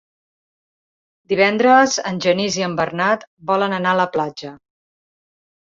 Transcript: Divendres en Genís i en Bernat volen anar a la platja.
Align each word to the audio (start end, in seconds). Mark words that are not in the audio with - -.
Divendres 1.33 1.99
en 2.13 2.17
Genís 2.27 2.59
i 2.63 2.67
en 2.69 2.75
Bernat 2.81 3.29
volen 3.53 3.79
anar 3.81 3.95
a 3.95 4.03
la 4.03 4.11
platja. 4.19 4.57